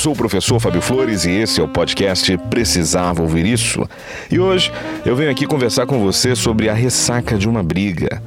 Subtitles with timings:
[0.00, 3.86] Sou o professor Fábio Flores e esse é o podcast Precisava Ouvir Isso.
[4.30, 4.72] E hoje
[5.04, 8.22] eu venho aqui conversar com você sobre a ressaca de uma briga.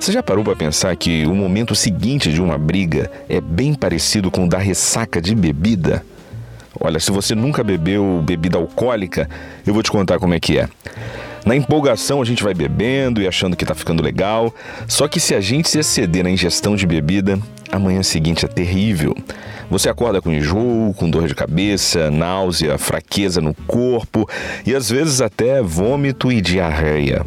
[0.00, 4.30] Você já parou para pensar que o momento seguinte de uma briga é bem parecido
[4.30, 6.02] com o da ressaca de bebida?
[6.80, 9.28] Olha, se você nunca bebeu bebida alcoólica,
[9.66, 10.66] eu vou te contar como é que é.
[11.44, 14.54] Na empolgação a gente vai bebendo e achando que tá ficando legal,
[14.86, 17.38] só que se a gente se exceder na ingestão de bebida,
[17.70, 19.14] a manhã seguinte é terrível.
[19.70, 24.28] Você acorda com enjoo, com dor de cabeça, náusea, fraqueza no corpo
[24.64, 27.24] e às vezes até vômito e diarreia.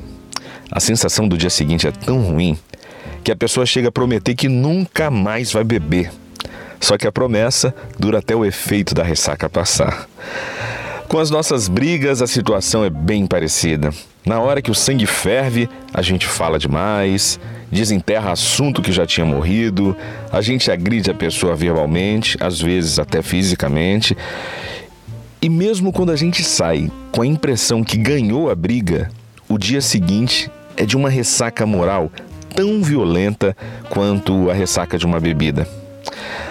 [0.71, 2.57] A sensação do dia seguinte é tão ruim
[3.23, 6.11] que a pessoa chega a prometer que nunca mais vai beber.
[6.79, 10.07] Só que a promessa dura até o efeito da ressaca passar.
[11.07, 13.91] Com as nossas brigas, a situação é bem parecida.
[14.25, 17.39] Na hora que o sangue ferve, a gente fala demais,
[17.71, 19.95] desenterra assunto que já tinha morrido,
[20.31, 24.15] a gente agride a pessoa verbalmente, às vezes até fisicamente.
[25.41, 29.09] E mesmo quando a gente sai com a impressão que ganhou a briga,
[29.47, 32.11] o dia seguinte é de uma ressaca moral
[32.55, 33.55] tão violenta
[33.89, 35.67] quanto a ressaca de uma bebida.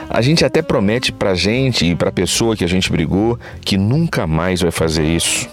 [0.08, 4.26] A gente até promete pra gente e pra pessoa que a gente brigou que nunca
[4.26, 5.48] mais vai fazer isso.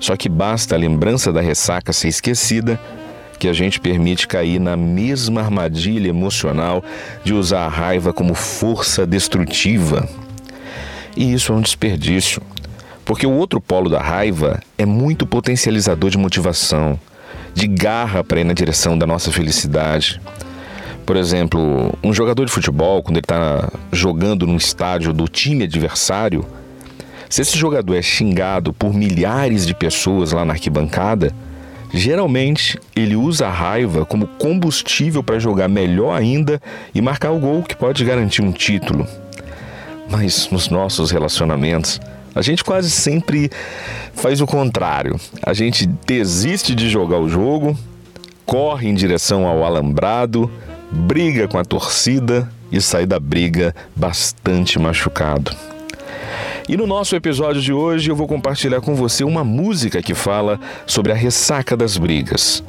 [0.00, 2.80] Só que basta a lembrança da ressaca ser esquecida
[3.44, 6.82] que a gente permite cair na mesma armadilha emocional
[7.22, 10.08] de usar a raiva como força destrutiva.
[11.14, 12.40] E isso é um desperdício,
[13.04, 16.98] porque o outro polo da raiva é muito potencializador de motivação,
[17.52, 20.22] de garra para ir na direção da nossa felicidade.
[21.04, 26.46] Por exemplo, um jogador de futebol, quando ele está jogando num estádio do time adversário,
[27.28, 31.30] se esse jogador é xingado por milhares de pessoas lá na arquibancada,
[31.96, 36.60] Geralmente, ele usa a raiva como combustível para jogar melhor ainda
[36.92, 39.06] e marcar o gol que pode garantir um título.
[40.10, 42.00] Mas nos nossos relacionamentos,
[42.34, 43.48] a gente quase sempre
[44.12, 45.20] faz o contrário.
[45.40, 47.78] A gente desiste de jogar o jogo,
[48.44, 50.50] corre em direção ao alambrado,
[50.90, 55.54] briga com a torcida e sai da briga bastante machucado.
[56.66, 60.58] E no nosso episódio de hoje eu vou compartilhar com você uma música que fala
[60.86, 62.64] sobre a ressaca das brigas.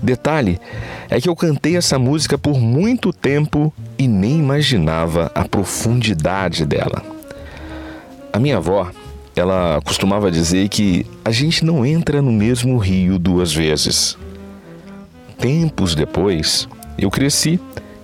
[0.00, 0.60] Detalhe
[1.08, 7.02] é que eu cantei essa música por muito tempo e nem imaginava a profundidade dela.
[8.32, 8.88] A minha avó,
[9.34, 14.16] ela costumava dizer que a gente não entra no mesmo rio duas vezes.
[15.38, 17.58] Tempos depois, eu cresci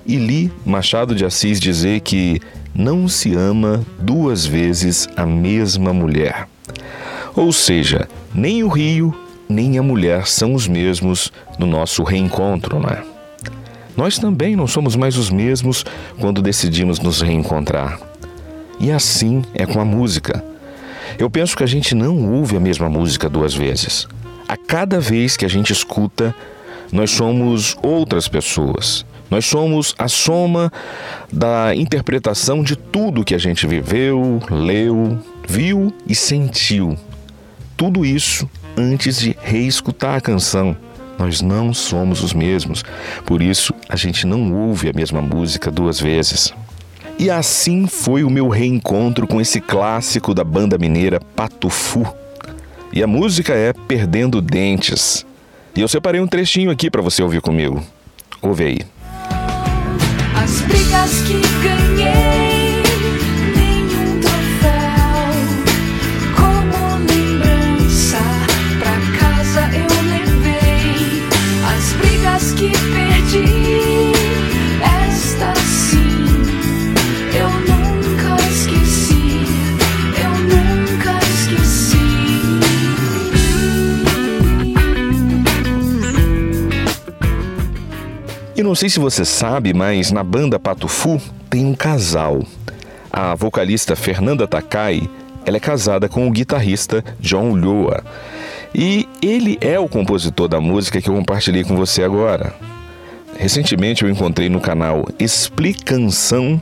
[0.04, 2.40] e li Machado de Assis dizer que
[2.76, 6.48] não se ama duas vezes a mesma mulher.
[7.34, 9.14] Ou seja, nem o rio
[9.48, 13.02] nem a mulher são os mesmos no nosso reencontro, não é?
[13.96, 15.84] Nós também não somos mais os mesmos
[16.18, 17.98] quando decidimos nos reencontrar.
[18.78, 20.44] E assim é com a música.
[21.18, 24.06] Eu penso que a gente não ouve a mesma música duas vezes.
[24.46, 26.34] A cada vez que a gente escuta,
[26.92, 29.06] nós somos outras pessoas.
[29.30, 30.72] Nós somos a soma
[31.32, 36.96] da interpretação de tudo que a gente viveu, leu, viu e sentiu.
[37.76, 40.76] Tudo isso antes de reescutar a canção.
[41.18, 42.84] Nós não somos os mesmos,
[43.24, 46.52] por isso a gente não ouve a mesma música duas vezes.
[47.18, 52.06] E assim foi o meu reencontro com esse clássico da banda mineira Patufu.
[52.92, 55.24] E a música é Perdendo Dentes.
[55.74, 57.82] E eu separei um trechinho aqui para você ouvir comigo.
[58.42, 58.95] Ouve aí.
[60.46, 62.45] As brigas que
[88.76, 92.42] sei se você sabe, mas na banda Patufu tem um casal.
[93.10, 95.08] A vocalista Fernanda Takai,
[95.46, 98.04] ela é casada com o guitarrista John Ulloa.
[98.74, 102.54] E ele é o compositor da música que eu compartilhei com você agora.
[103.38, 106.60] Recentemente eu encontrei no canal Explicação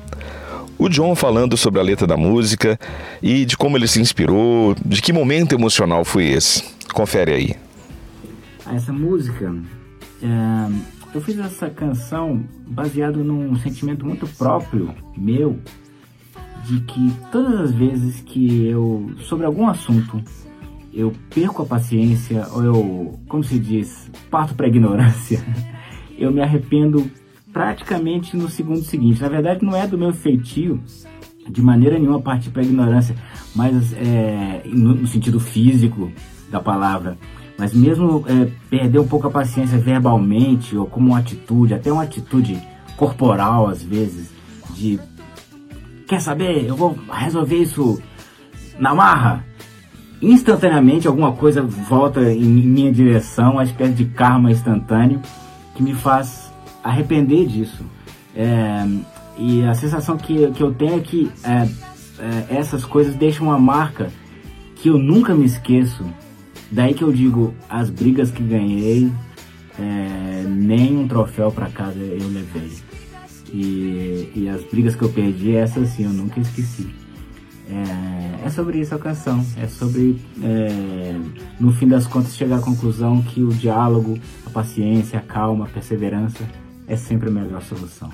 [0.78, 2.78] O John falando sobre a letra da música
[3.20, 6.64] e de como ele se inspirou, de que momento emocional foi esse.
[6.92, 7.56] Confere aí.
[8.72, 9.54] Essa música,
[10.22, 15.58] é, eu fiz essa canção baseado num sentimento muito próprio meu,
[16.64, 20.20] de que todas as vezes que eu, sobre algum assunto,
[20.92, 25.44] eu perco a paciência, ou eu, como se diz, parto para ignorância,
[26.18, 27.08] eu me arrependo
[27.52, 29.22] praticamente no segundo seguinte.
[29.22, 30.82] Na verdade, não é do meu feitio
[31.48, 33.14] de maneira nenhuma partir para ignorância,
[33.54, 36.10] mas é, no, no, sentido físico
[36.50, 37.16] da palavra.
[37.56, 42.02] Mas mesmo é, perder um pouco a paciência verbalmente ou como uma atitude, até uma
[42.02, 42.60] atitude
[42.96, 44.30] corporal às vezes,
[44.74, 44.98] de
[46.06, 48.00] quer saber, eu vou resolver isso
[48.78, 49.44] na marra.
[50.20, 55.20] Instantaneamente alguma coisa volta em minha direção, uma espécie de karma instantâneo
[55.74, 56.52] que me faz
[56.82, 57.84] arrepender disso.
[58.34, 58.86] É,
[59.36, 61.68] e a sensação que, que eu tenho é que é,
[62.18, 64.10] é, essas coisas deixam uma marca
[64.76, 66.04] que eu nunca me esqueço.
[66.70, 69.12] Daí que eu digo, as brigas que ganhei,
[69.78, 72.70] é, nem um troféu para casa eu levei.
[73.52, 76.88] E, e, as brigas que eu perdi, essas sim, eu nunca esqueci.
[77.68, 79.44] É, é sobre isso a canção.
[79.56, 81.14] É sobre, é,
[81.60, 85.68] no fim das contas, chegar à conclusão que o diálogo, a paciência, a calma, a
[85.68, 86.44] perseverança
[86.88, 88.10] é sempre a melhor solução.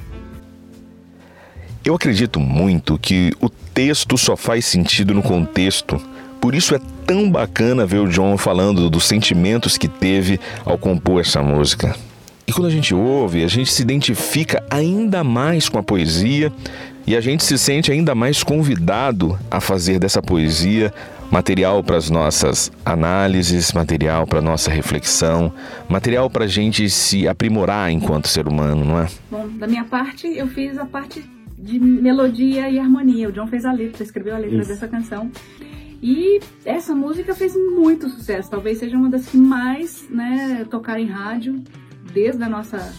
[1.82, 6.00] Eu acredito muito que o texto só faz sentido no contexto.
[6.40, 11.20] Por isso é tão bacana ver o John falando dos sentimentos que teve ao compor
[11.20, 11.94] essa música.
[12.46, 16.52] E quando a gente ouve, a gente se identifica ainda mais com a poesia
[17.06, 20.92] e a gente se sente ainda mais convidado a fazer dessa poesia
[21.31, 25.52] material para as nossas análises, material para nossa reflexão,
[25.88, 29.08] material para a gente se aprimorar enquanto ser humano, não é?
[29.31, 31.25] Bom, da minha parte, eu fiz a parte
[31.56, 33.28] de melodia e harmonia.
[33.28, 34.69] O John fez a letra, escreveu a letra Isso.
[34.69, 35.31] dessa canção.
[36.02, 38.50] E essa música fez muito sucesso.
[38.50, 41.62] Talvez seja uma das que mais né, tocaram em rádio
[42.12, 42.93] desde a nossa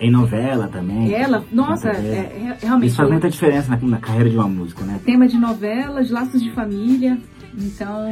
[0.00, 1.14] em novela também.
[1.14, 2.88] Ela, nossa, é, é, realmente.
[2.88, 5.00] Isso faz muita diferença na, na, carreira de uma música, né?
[5.04, 7.16] Tema de novela, de laços de família.
[7.56, 8.08] Então,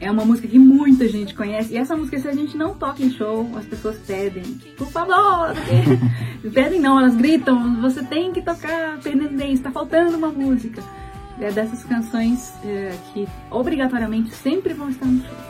[0.00, 1.74] é uma música que muita gente conhece.
[1.74, 4.42] E essa música, se a gente não toca em show, as pessoas pedem,
[4.76, 5.54] por favor,
[6.52, 10.82] pedem não, elas gritam, você tem que tocar Pernambuco, está faltando uma música.
[11.40, 15.49] É dessas canções é, que obrigatoriamente sempre vão estar no show.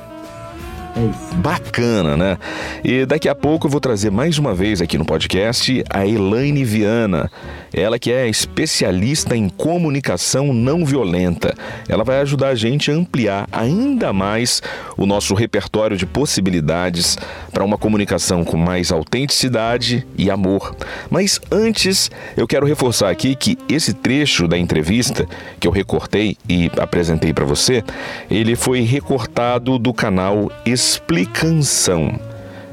[0.96, 1.34] É isso.
[1.36, 2.38] Bacana, né?
[2.84, 6.64] E daqui a pouco eu vou trazer mais uma vez aqui no podcast a Elaine
[6.64, 7.30] Viana.
[7.72, 11.54] Ela que é especialista em comunicação não violenta.
[11.88, 14.60] Ela vai ajudar a gente a ampliar ainda mais
[14.96, 17.16] o nosso repertório de possibilidades
[17.52, 20.74] para uma comunicação com mais autenticidade e amor.
[21.08, 25.26] Mas antes, eu quero reforçar aqui que esse trecho da entrevista
[25.58, 27.84] que eu recortei e apresentei para você,
[28.30, 30.50] ele foi recortado do canal
[30.80, 32.18] Explicação.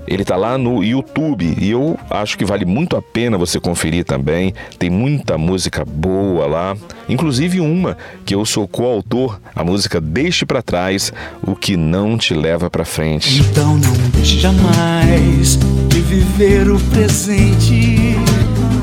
[0.08, 4.06] Ele está lá no YouTube e eu acho que vale muito a pena você conferir
[4.06, 4.54] também.
[4.80, 6.78] Tem muita música boa lá,
[7.10, 11.12] inclusive uma que eu sou coautor, a música Deixe para trás
[11.46, 13.42] o que não te leva para frente.
[13.42, 15.58] Então não deixe jamais
[15.90, 18.16] de viver o presente.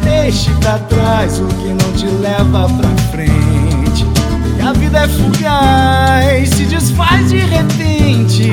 [0.02, 4.04] Deixe para trás o que não te leva para frente.
[4.58, 8.52] E a vida é fugaz, se desfaz de repente.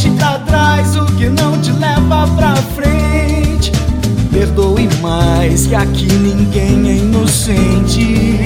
[0.00, 3.72] Deixe pra trás o que não te leva pra frente.
[4.30, 8.40] Perdoe mais, que aqui ninguém é inocente.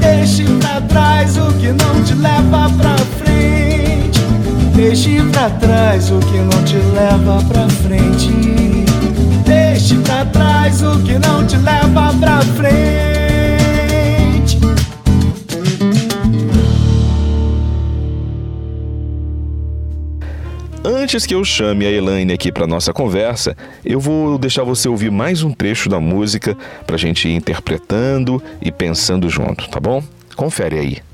[0.00, 4.22] Deixe pra trás o que não te leva pra frente.
[4.74, 8.30] Deixe pra trás o que não te leva pra frente.
[9.44, 13.25] Deixe pra trás o que não te leva pra frente.
[21.06, 25.08] Antes que eu chame a Elaine aqui para nossa conversa, eu vou deixar você ouvir
[25.08, 30.02] mais um trecho da música para a gente ir interpretando e pensando junto, tá bom?
[30.34, 31.05] Confere aí.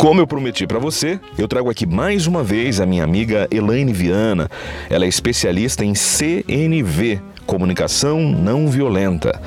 [0.00, 3.92] Como eu prometi para você, eu trago aqui mais uma vez a minha amiga Elaine
[3.92, 4.50] Viana.
[4.88, 9.38] Ela é especialista em CNV, Comunicação Não Violenta.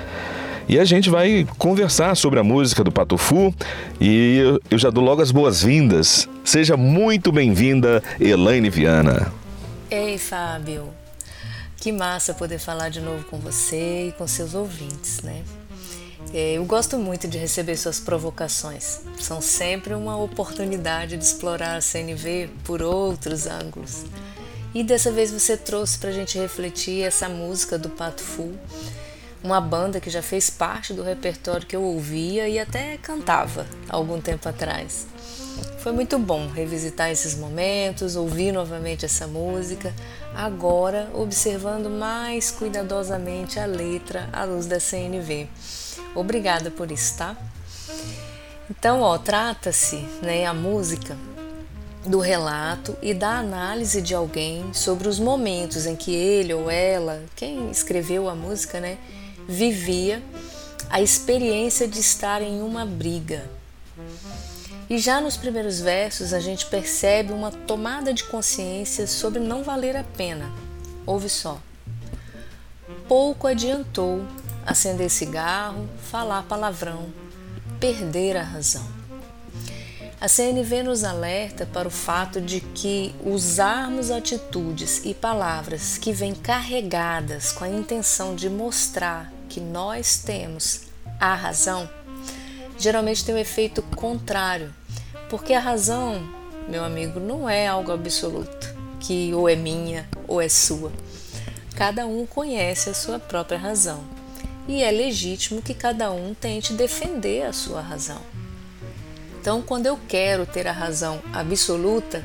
[0.70, 3.52] E a gente vai conversar sobre a música do Patufu
[4.00, 6.30] e eu já dou logo as boas-vindas.
[6.46, 9.34] Seja muito bem-vinda, Elaine Viana.
[9.90, 10.84] Ei, Fábio.
[11.78, 15.42] Que massa poder falar de novo com você e com seus ouvintes, né?
[16.34, 19.02] É, eu gosto muito de receber suas provocações.
[19.20, 24.04] São sempre uma oportunidade de explorar a CNV por outros ângulos.
[24.74, 28.52] E dessa vez você trouxe para a gente refletir essa música do Pato Fu,
[29.44, 34.20] uma banda que já fez parte do repertório que eu ouvia e até cantava algum
[34.20, 35.06] tempo atrás.
[35.78, 39.94] Foi muito bom revisitar esses momentos, ouvir novamente essa música,
[40.34, 45.48] agora observando mais cuidadosamente a letra à luz da CNV.
[46.16, 47.36] Obrigada por isso, tá?
[48.70, 51.18] Então, ó, trata-se, né, a música
[52.06, 57.24] do relato e da análise de alguém sobre os momentos em que ele ou ela,
[57.36, 58.98] quem escreveu a música, né,
[59.48, 60.22] vivia
[60.90, 63.50] a experiência de estar em uma briga.
[64.90, 69.96] E já nos primeiros versos a gente percebe uma tomada de consciência sobre não valer
[69.96, 70.52] a pena.
[71.06, 71.60] Ouve só.
[73.08, 74.26] Pouco adiantou
[74.66, 77.12] acender cigarro, falar palavrão,
[77.80, 78.86] perder a razão.
[80.20, 86.34] A CNV nos alerta para o fato de que usarmos atitudes e palavras que vêm
[86.34, 90.84] carregadas com a intenção de mostrar que nós temos
[91.20, 91.90] a razão,
[92.78, 94.74] geralmente tem um efeito contrário,
[95.30, 96.26] porque a razão,
[96.70, 100.92] meu amigo, não é algo absoluto, que ou é minha ou é sua.
[101.76, 104.23] Cada um conhece a sua própria razão
[104.68, 108.22] e é legítimo que cada um tente defender a sua razão.
[109.40, 112.24] Então, quando eu quero ter a razão absoluta,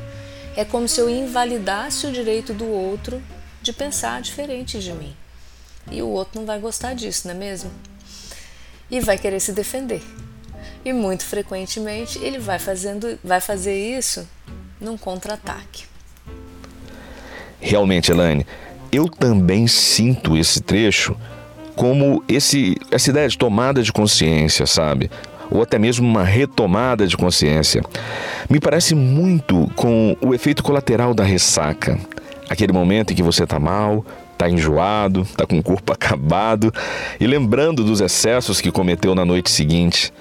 [0.56, 3.22] é como se eu invalidasse o direito do outro
[3.60, 5.16] de pensar diferente de mim.
[5.90, 7.70] E o outro não vai gostar disso, não é mesmo?
[8.90, 10.02] E vai querer se defender.
[10.84, 14.28] E muito frequentemente ele vai fazendo, vai fazer isso
[14.80, 15.86] num contra-ataque.
[17.60, 18.46] Realmente, Elaine,
[18.92, 21.16] eu também sinto esse trecho
[21.78, 25.08] como esse, essa ideia de tomada de consciência, sabe?
[25.48, 27.84] Ou até mesmo uma retomada de consciência.
[28.50, 31.96] Me parece muito com o efeito colateral da ressaca.
[32.50, 36.74] Aquele momento em que você está mal, está enjoado, está com o corpo acabado
[37.20, 40.12] e lembrando dos excessos que cometeu na noite seguinte.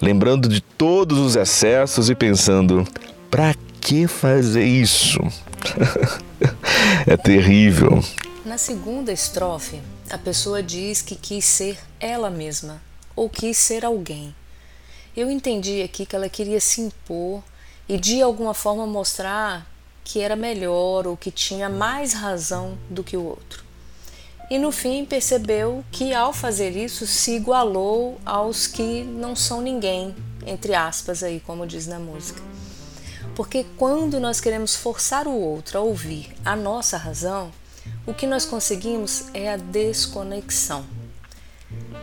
[0.00, 2.86] Lembrando de todos os excessos e pensando:
[3.28, 5.18] para que fazer isso?
[7.04, 8.00] é terrível.
[8.46, 12.82] Na segunda estrofe, a pessoa diz que quis ser ela mesma
[13.14, 14.34] ou quis ser alguém.
[15.16, 17.42] Eu entendi aqui que ela queria se impor
[17.88, 19.66] e de alguma forma mostrar
[20.02, 23.64] que era melhor ou que tinha mais razão do que o outro.
[24.50, 30.14] E no fim percebeu que ao fazer isso se igualou aos que não são ninguém,
[30.44, 32.42] entre aspas aí, como diz na música.
[33.36, 37.52] Porque quando nós queremos forçar o outro a ouvir a nossa razão,
[38.06, 40.84] o que nós conseguimos é a desconexão.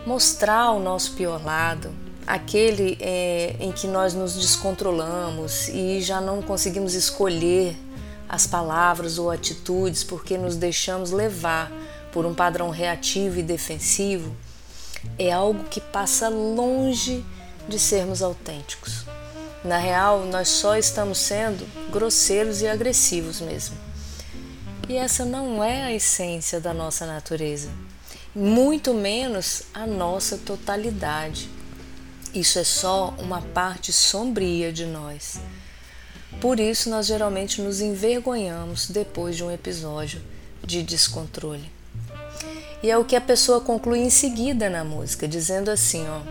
[0.06, 1.92] Mostrar o nosso pior lado,
[2.26, 7.76] aquele é, em que nós nos descontrolamos e já não conseguimos escolher
[8.30, 11.72] as palavras ou atitudes porque nos deixamos levar
[12.12, 14.36] por um padrão reativo e defensivo,
[15.18, 17.24] é algo que passa longe
[17.68, 19.06] de sermos autênticos.
[19.64, 23.87] Na real, nós só estamos sendo grosseiros e agressivos mesmo.
[24.90, 27.70] E essa não é a essência da nossa natureza,
[28.34, 31.50] muito menos a nossa totalidade.
[32.34, 35.42] Isso é só uma parte sombria de nós.
[36.40, 40.22] Por isso, nós geralmente nos envergonhamos depois de um episódio
[40.64, 41.70] de descontrole.
[42.82, 46.22] E é o que a pessoa conclui em seguida na música, dizendo assim: ó,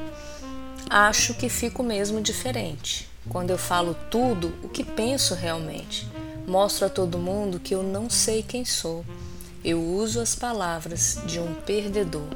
[0.89, 6.09] acho que fico mesmo diferente quando eu falo tudo o que penso realmente.
[6.47, 9.05] Mostro a todo mundo que eu não sei quem sou.
[9.65, 12.29] Eu uso as palavras de um perdedor.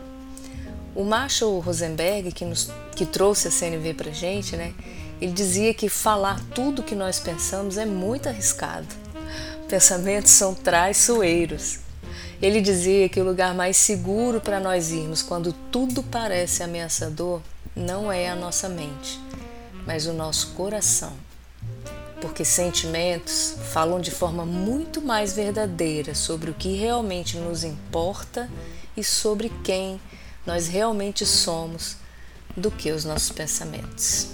[0.96, 4.74] O Marshall Rosenberg, que, nos, que trouxe a CNV pra gente, né?
[5.20, 8.88] Ele dizia que falar tudo que nós pensamos é muito arriscado.
[9.68, 11.78] Pensamentos são traiçoeiros.
[12.42, 17.40] Ele dizia que o lugar mais seguro para nós irmos quando tudo parece ameaçador
[17.76, 19.20] não é a nossa mente,
[19.86, 21.12] mas o nosso coração
[22.20, 28.48] porque sentimentos falam de forma muito mais verdadeira sobre o que realmente nos importa
[28.96, 30.00] e sobre quem
[30.46, 31.96] nós realmente somos
[32.56, 34.28] do que os nossos pensamentos.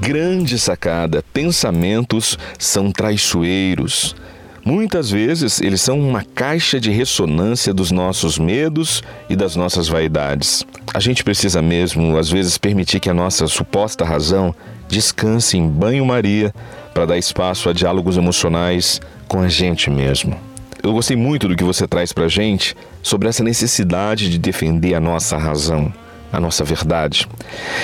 [0.00, 4.16] Grande sacada: pensamentos são traiçoeiros.
[4.64, 10.64] Muitas vezes eles são uma caixa de ressonância dos nossos medos e das nossas vaidades.
[10.92, 14.54] A gente precisa mesmo, às vezes, permitir que a nossa suposta razão
[14.90, 16.52] descanse em banho-maria
[16.92, 20.36] para dar espaço a diálogos emocionais com a gente mesmo.
[20.82, 24.94] Eu gostei muito do que você traz para a gente sobre essa necessidade de defender
[24.94, 25.92] a nossa razão,
[26.32, 27.28] a nossa verdade.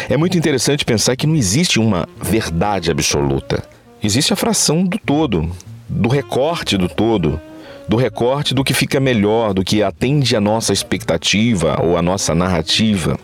[0.09, 3.63] É muito interessante pensar que não existe uma verdade absoluta.
[4.03, 5.51] Existe a fração do todo,
[5.89, 7.41] do recorte do todo,
[7.89, 12.35] do recorte do que fica melhor, do que atende à nossa expectativa ou à nossa
[12.35, 13.19] narrativa.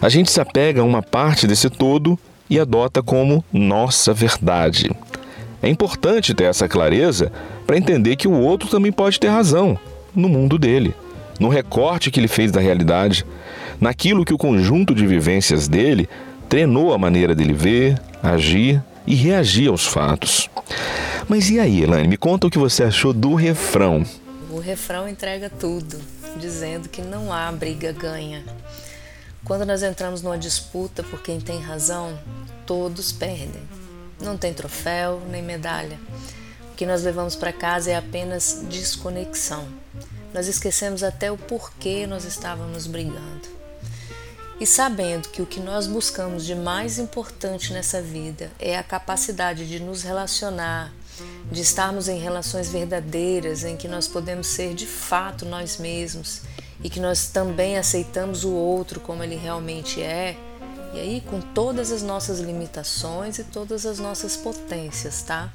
[0.00, 2.18] A gente se apega a uma parte desse todo
[2.52, 4.90] e adota como nossa verdade.
[5.62, 7.32] É importante ter essa clareza
[7.66, 9.78] para entender que o outro também pode ter razão
[10.14, 10.94] no mundo dele,
[11.40, 13.24] no recorte que ele fez da realidade,
[13.80, 16.06] naquilo que o conjunto de vivências dele
[16.46, 20.50] treinou a maneira dele ver, agir e reagir aos fatos.
[21.26, 24.04] Mas e aí, Elaine, me conta o que você achou do refrão.
[24.50, 25.98] O refrão entrega tudo,
[26.38, 28.44] dizendo que não há briga ganha.
[29.44, 32.16] Quando nós entramos numa disputa por quem tem razão,
[32.66, 33.62] todos perdem.
[34.20, 35.98] Não tem troféu nem medalha.
[36.72, 39.68] O que nós levamos para casa é apenas desconexão.
[40.32, 43.52] Nós esquecemos até o porquê nós estávamos brigando.
[44.58, 49.66] E sabendo que o que nós buscamos de mais importante nessa vida é a capacidade
[49.66, 50.92] de nos relacionar,
[51.50, 56.42] de estarmos em relações verdadeiras em que nós podemos ser de fato nós mesmos
[56.82, 60.36] e que nós também aceitamos o outro como ele realmente é,
[60.92, 65.52] e aí com todas as nossas limitações e todas as nossas potências, tá?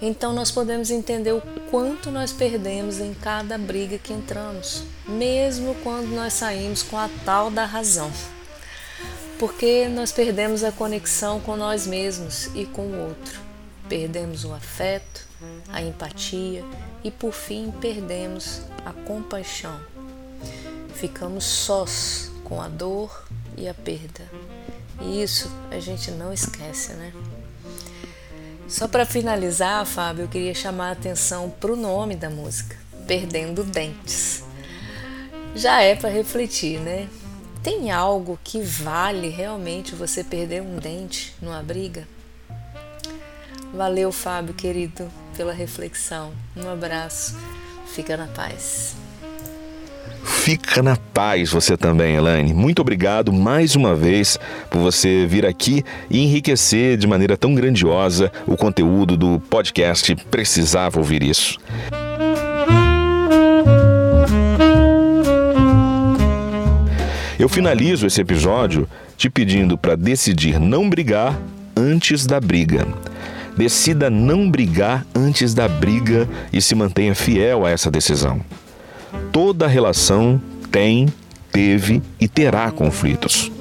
[0.00, 6.08] Então nós podemos entender o quanto nós perdemos em cada briga que entramos, mesmo quando
[6.08, 8.10] nós saímos com a tal da razão.
[9.38, 13.40] Porque nós perdemos a conexão com nós mesmos e com o outro.
[13.88, 15.26] Perdemos o afeto,
[15.68, 16.64] a empatia
[17.02, 19.78] e por fim perdemos a compaixão.
[20.94, 24.24] Ficamos sós com a dor e a perda.
[25.00, 27.12] E isso a gente não esquece, né?
[28.68, 33.62] Só para finalizar, Fábio, eu queria chamar a atenção para o nome da música, Perdendo
[33.62, 34.42] Dentes.
[35.54, 37.08] Já é para refletir, né?
[37.62, 42.06] Tem algo que vale realmente você perder um dente numa briga?
[43.72, 46.32] Valeu, Fábio, querido, pela reflexão.
[46.56, 47.36] Um abraço.
[47.86, 48.94] Fica na paz.
[50.26, 52.52] Fica na paz você também, Elaine.
[52.52, 54.36] Muito obrigado mais uma vez
[54.68, 60.98] por você vir aqui e enriquecer de maneira tão grandiosa o conteúdo do podcast Precisava
[60.98, 61.58] Ouvir Isso.
[67.38, 71.38] Eu finalizo esse episódio te pedindo para decidir não brigar
[71.76, 72.84] antes da briga.
[73.56, 78.40] Decida não brigar antes da briga e se mantenha fiel a essa decisão
[79.36, 80.40] toda relação
[80.72, 81.12] tem,
[81.52, 83.52] teve e terá conflitos.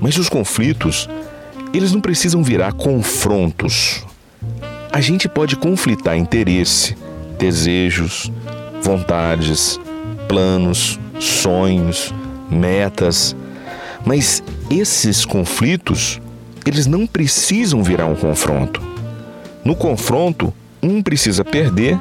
[0.00, 1.10] Mas os conflitos,
[1.74, 4.06] eles não precisam virar confrontos.
[4.92, 6.96] A gente pode conflitar interesse,
[7.36, 8.30] desejos,
[8.80, 9.80] vontades,
[10.28, 12.14] planos, sonhos,
[12.48, 13.34] metas,
[14.06, 16.20] mas esses conflitos,
[16.64, 18.80] eles não precisam virar um confronto.
[19.64, 21.98] No confronto, um precisa perder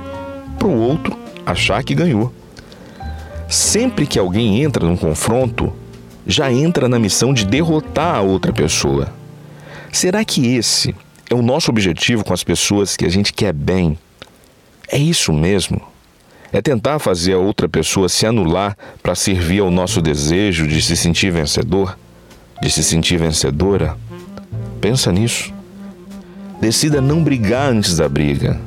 [0.60, 2.32] para o outro achar que ganhou.
[3.48, 5.74] Sempre que alguém entra num confronto,
[6.26, 9.14] já entra na missão de derrotar a outra pessoa.
[9.92, 10.94] Será que esse
[11.30, 13.98] é o nosso objetivo com as pessoas que a gente quer bem?
[14.90, 15.82] É isso mesmo?
[16.52, 20.98] É tentar fazer a outra pessoa se anular para servir ao nosso desejo de se
[20.98, 21.98] sentir vencedor?
[22.62, 23.98] De se sentir vencedora?
[24.82, 25.54] Pensa nisso.
[26.60, 28.60] Decida não brigar antes da briga.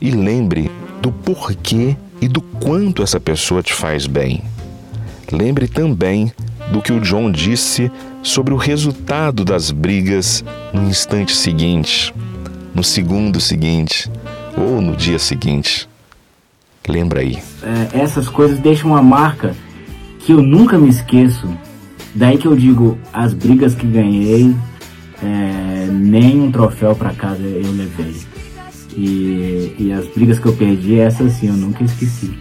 [0.00, 4.44] E lembre do porquê e do quanto essa pessoa te faz bem.
[5.30, 6.32] Lembre também
[6.70, 7.90] do que o John disse
[8.22, 12.14] sobre o resultado das brigas no instante seguinte,
[12.72, 14.08] no segundo seguinte
[14.56, 15.88] ou no dia seguinte.
[16.88, 17.42] Lembra aí.
[17.62, 19.54] É, essas coisas deixam uma marca
[20.20, 21.48] que eu nunca me esqueço.
[22.14, 24.54] Daí que eu digo, as brigas que ganhei,
[25.22, 28.31] é, nem um troféu para casa eu levei.
[28.96, 32.32] E, e as brigas que eu perdi, essas sim, eu nunca esqueci.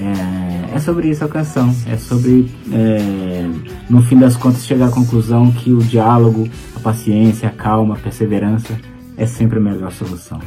[0.00, 1.74] É, é sobre isso a canção.
[1.86, 3.46] É sobre, é,
[3.90, 7.98] no fim das contas, chegar à conclusão que o diálogo, a paciência, a calma, a
[7.98, 8.78] perseverança
[9.16, 10.40] é sempre a melhor solução.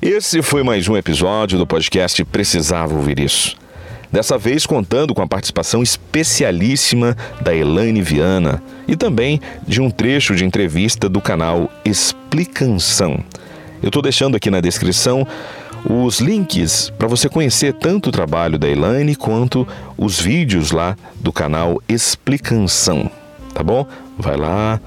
[0.00, 3.56] Esse foi mais um episódio do podcast Precisava Ouvir Isso.
[4.12, 10.34] Dessa vez contando com a participação especialíssima da Elaine Viana e também de um trecho
[10.34, 13.18] de entrevista do canal Explicação.
[13.82, 15.26] Eu estou deixando aqui na descrição
[15.88, 19.68] os links para você conhecer tanto o trabalho da Elaine quanto
[19.98, 23.10] os vídeos lá do canal Explicação,
[23.52, 23.86] tá bom?
[24.18, 24.80] Vai lá,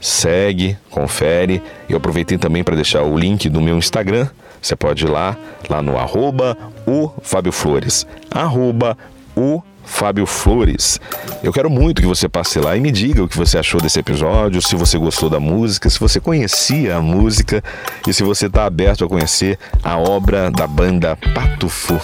[0.00, 1.62] segue, confere.
[1.88, 4.28] Eu aproveitei também para deixar o link do meu Instagram.
[4.60, 5.36] Você pode ir lá,
[5.68, 8.06] lá no arroba o Fábio Flores.
[8.30, 8.96] Arroba
[9.36, 11.00] o Fábio Flores.
[11.42, 13.98] Eu quero muito que você passe lá e me diga o que você achou desse
[13.98, 17.62] episódio, se você gostou da música, se você conhecia a música
[18.06, 22.00] e se você está aberto a conhecer a obra da banda Patufo.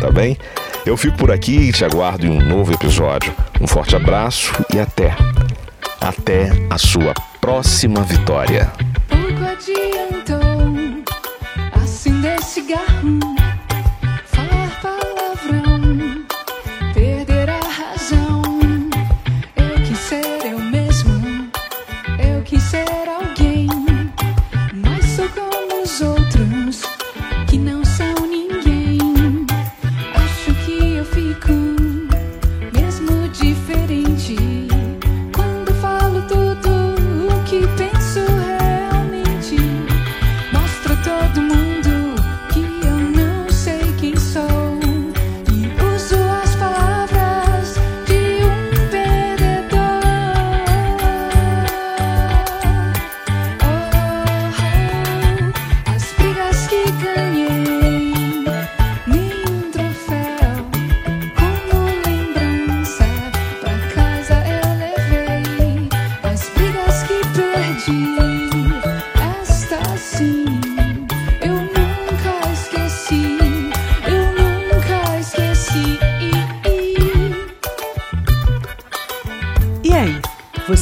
[0.00, 0.36] Tá bem?
[0.86, 3.34] Eu fico por aqui e te aguardo em um novo episódio.
[3.60, 5.14] Um forte abraço e até.
[6.00, 8.70] Até a sua próxima vitória.
[9.08, 10.48] Pouco adiantou
[12.58, 13.37] cigarro,